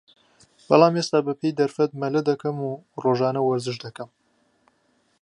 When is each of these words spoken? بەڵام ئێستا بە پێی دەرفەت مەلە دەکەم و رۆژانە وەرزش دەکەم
بەڵام 0.67 0.93
ئێستا 0.97 1.19
بە 1.25 1.33
پێی 1.39 1.57
دەرفەت 1.59 1.91
مەلە 2.01 2.21
دەکەم 2.29 2.55
و 2.61 2.71
رۆژانە 3.03 3.41
وەرزش 3.43 3.77
دەکەم 3.85 4.09